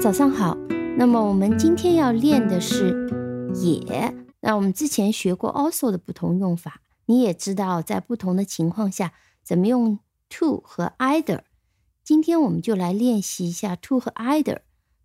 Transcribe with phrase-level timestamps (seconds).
[0.00, 0.56] 早上好。
[0.96, 3.08] 那么我们今天要练的是
[3.54, 4.14] 也。
[4.40, 9.12] 那我们之前学过 also 的不同用法，你也知道在不同的情况下
[9.42, 9.98] 怎么用
[10.28, 11.42] to 和 either。
[12.02, 14.60] 今天我们就来练习一下 to 和 either，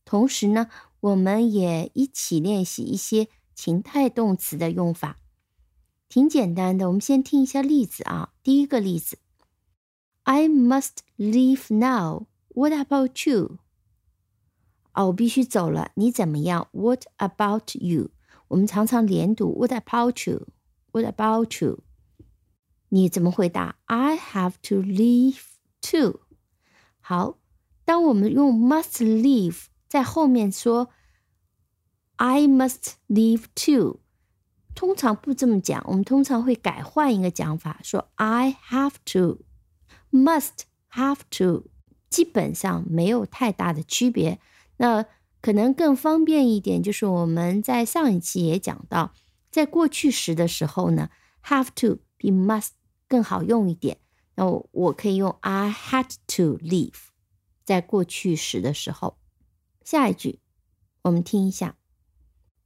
[0.05, 0.67] 同时呢，
[1.01, 5.17] 我们也一起练习一些情态动词的用法，
[6.09, 6.87] 挺简单的。
[6.87, 8.29] 我们先听一下例子啊。
[8.41, 9.19] 第一个例子
[10.23, 12.25] ：I must leave now.
[12.55, 13.59] What about you?
[14.97, 18.09] 哦，我必须走了，你怎么样？What about you？
[18.47, 21.83] 我们常常连读，What about you？What about you？
[22.89, 25.37] 你怎么回答？I have to leave
[25.81, 26.21] too。
[26.99, 27.37] 好，
[27.85, 30.89] 当我们用 must leave 在后面说
[32.15, 33.99] I must leave too，
[34.73, 39.43] 通常不这么讲，我们通常会改换一个讲法，说 I have to。
[40.09, 41.65] must have to
[42.09, 44.39] 基本上没有太大的区别。
[44.77, 45.05] 那
[45.41, 49.13] 可能更方便一点，就是我们在上一期也讲到，
[49.51, 51.09] 在过去时的时候呢
[51.43, 52.69] ，have to 比 must
[53.07, 53.99] 更好用一点。
[54.35, 56.95] 那我可以用 I had to leave，
[57.65, 59.17] 在过去时的时候。
[59.83, 60.41] 下一句，
[61.03, 61.75] 我们听一下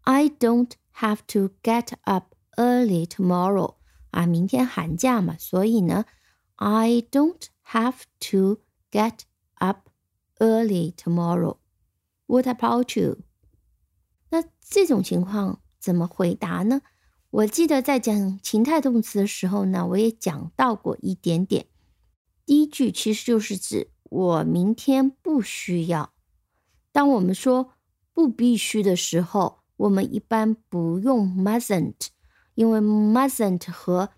[0.02, 3.75] ：I don't have to get up early tomorrow。
[4.09, 6.03] 啊，明天寒假嘛，所以呢
[6.56, 9.20] ，I don't have to get
[9.53, 9.88] up
[10.40, 11.61] early tomorrow。
[12.32, 13.18] What about you？
[14.30, 16.82] 那这种情况怎么回答呢？
[17.30, 21.66] 我记得在讲情态动词的时候呢，我也讲到过一点点。
[22.46, 26.14] 第一句其实就是指我明天不需要。
[26.94, 27.74] 当我们说
[28.14, 32.08] 不必须的时候，我们一般不用 mustn't，
[32.56, 34.09] 因为 mustn't 和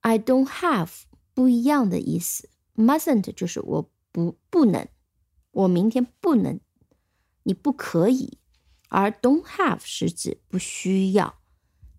[0.00, 1.02] I don't have
[1.34, 2.48] 不一样的意思。
[2.74, 4.88] mustn't 就是我不不能，
[5.50, 6.58] 我明天不能。
[7.44, 8.38] 你不可以，
[8.88, 11.36] 而 don't have 是指不需要。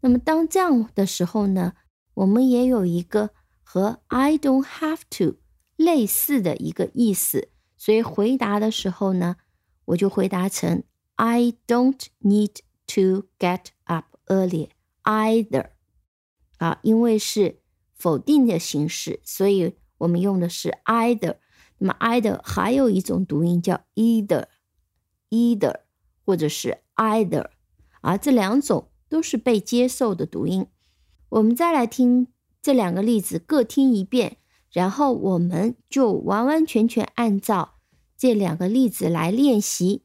[0.01, 1.73] 那么当这样的时候呢，
[2.13, 3.31] 我们也有一个
[3.63, 5.39] 和 I don't have to
[5.75, 9.37] 类似的一个意思，所以回答的时候呢，
[9.85, 10.83] 我就回答成
[11.15, 12.57] I don't need
[12.87, 14.69] to get up early
[15.03, 15.71] either。
[16.57, 17.61] 啊，因为是
[17.93, 21.37] 否定的形式，所以我们用的是 either。
[21.79, 24.47] 那么 either 还有一种读音叫 either。
[25.35, 25.81] Either
[26.25, 27.49] 或者是 either，
[28.01, 30.67] 啊，这两种都是被接受的读音。
[31.29, 32.27] 我们再来听
[32.61, 34.37] 这两个例子，各听一遍，
[34.71, 37.75] 然后我们就完完全全按照
[38.17, 40.03] 这两个例子来练习。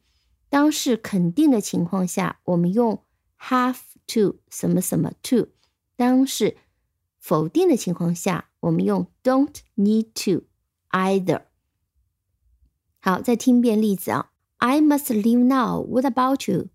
[0.49, 3.05] 当是肯定的情况下，我们用
[3.39, 5.47] have to 什么什么 to；
[5.95, 6.57] 当是
[7.17, 10.45] 否定的情况下，我们用 don't need to
[10.89, 11.43] either。
[12.99, 14.30] 好，再听遍例子啊。
[14.60, 15.80] I must leave now.
[15.80, 16.70] What about you?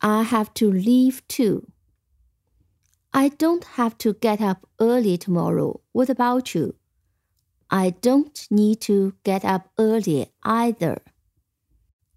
[0.00, 1.68] I have to leave too.
[3.12, 5.80] I don't have to get up early tomorrow.
[5.92, 6.74] What about you?
[7.68, 11.02] I don't need to get up early either.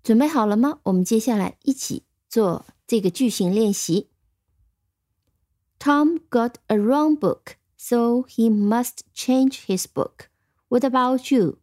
[0.03, 0.79] 准备好了吗？
[0.83, 4.09] 我们接下来一起做这个句型练习。
[5.79, 10.29] Tom got a wrong book, so he must change his book.
[10.69, 11.57] What about you?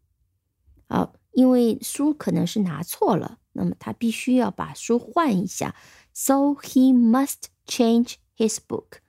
[0.89, 5.76] 好， 因为书可能是拿错了，那么他必须要把书换一下。
[6.12, 9.02] So he must change his book.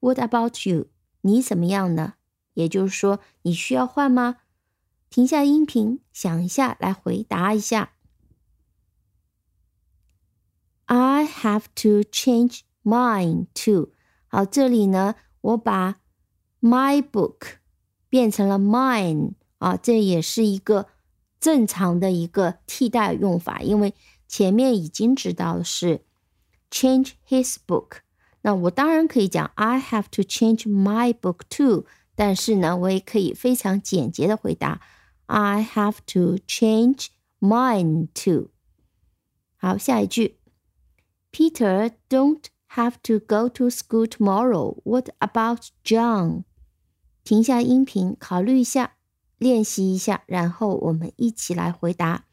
[0.00, 0.86] What about you?
[1.20, 2.14] 你怎么样呢？
[2.54, 4.36] 也就是说，你需要换吗？
[5.10, 7.90] 停下音频，想一下，来回答一下。
[10.86, 13.90] I have to change mine too.
[14.28, 15.96] 好，这里呢，我把
[16.62, 17.56] my book
[18.08, 20.86] 变成了 mine 啊，这也是一个。
[21.43, 23.93] 正常的一个替代用法，因为
[24.27, 26.01] 前面已经知道是
[26.69, 27.99] change his book，
[28.41, 31.85] 那我当然可以讲 I have to change my book too，
[32.15, 34.81] 但是呢，我也可以非常简洁的回答
[35.27, 37.07] I have to change
[37.39, 38.49] mine too。
[39.57, 40.39] 好，下一句，
[41.31, 44.77] Peter don't have to go to school tomorrow.
[44.83, 46.43] What about John？
[47.23, 48.95] 停下音频，考虑一下。
[49.43, 52.25] 练习一下，然后我们一起来回答。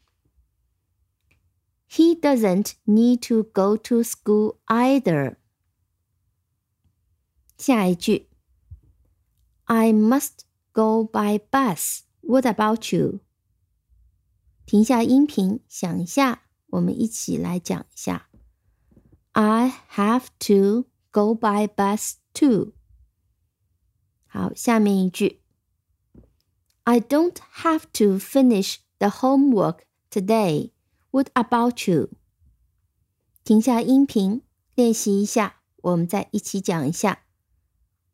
[1.89, 5.37] He doesn't need to go to school either。
[7.57, 8.29] 下一句，
[9.63, 10.41] I must
[10.73, 12.01] go by bus.
[12.21, 13.21] What about you？
[14.65, 18.29] 停下音频，想一下，我们一起来讲一下。
[19.31, 22.73] I have to go by bus too。
[24.25, 25.40] 好，下面一句。
[26.83, 29.79] I don't have to finish the homework
[30.09, 30.71] today.
[31.11, 32.09] What about you？
[33.43, 34.41] 停下音频，
[34.75, 37.23] 练习一下，我们再一起讲一下。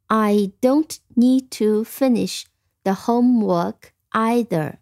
[0.07, 2.43] I don't need to finish
[2.83, 4.77] the homework either。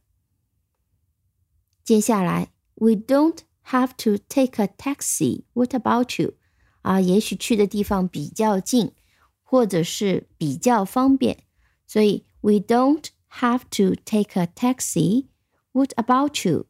[1.83, 5.43] 接下来，We don't have to take a taxi.
[5.53, 6.33] What about you？
[6.81, 8.93] 啊，也许去的地方比较近，
[9.43, 11.43] 或者是比较方便，
[11.85, 13.05] 所以 We don't
[13.39, 15.27] have to take a taxi.
[15.71, 16.67] What about you？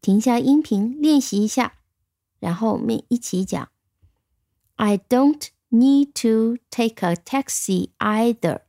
[0.00, 1.72] 停下音频练习一下，
[2.38, 3.68] 然后我们一起讲。
[4.76, 8.62] I don't need to take a taxi either。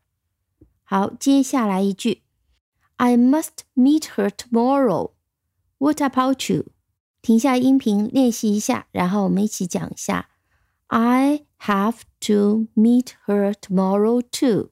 [0.83, 2.23] 好，接下来一句，
[2.95, 6.65] I must meet her tomorrow。What about you？
[7.21, 10.29] 停下音频练习一下，然后我们一起讲一下。
[10.87, 14.71] I have to meet her tomorrow too。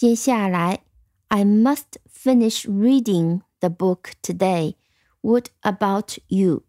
[0.00, 0.80] 接下来，
[1.28, 4.74] I must finish reading the book today.
[5.22, 6.62] What about you?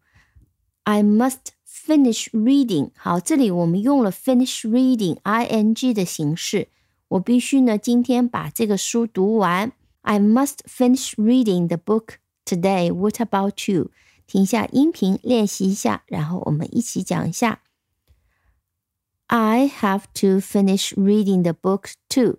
[0.84, 2.90] I must finish reading。
[2.96, 6.68] 好，这里我们用了 finish reading ing 的形式。
[7.08, 9.72] 我必须呢今天把这个书读完。
[10.02, 12.92] I must finish reading the book today.
[12.92, 13.90] What about you?
[14.26, 17.60] 停下音频练习一下，然后我们一起讲一下。
[19.26, 22.38] I have to finish reading the book too。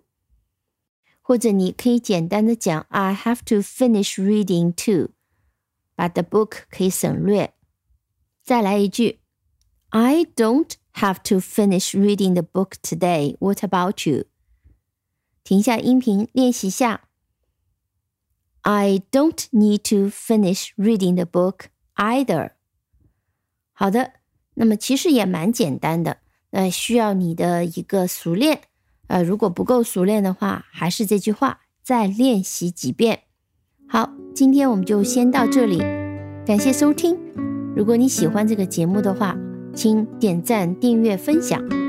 [1.24, 5.12] 或者你可以简单的讲 I have to finish reading too，
[5.95, 7.54] 把 the book 可以省略。
[8.42, 9.19] 再来一句，
[9.89, 13.38] I don't have to finish reading the book today.
[13.39, 14.25] What about you？
[15.44, 17.01] 停下音频练习下。
[18.62, 22.51] I don't need to finish reading the book either。
[23.71, 24.13] 好的，
[24.56, 26.19] 那么其实也蛮简单的，
[26.50, 28.63] 那需要你的一个熟练。
[29.06, 33.21] 呃，如果不够熟练的话，还是这句话，再练习几遍。
[33.89, 35.79] 好，今天我们就先到这里，
[36.47, 37.17] 感谢收听。
[37.77, 39.37] 如果你喜欢这个节目的话，
[39.75, 41.83] 请点赞、订阅、分享。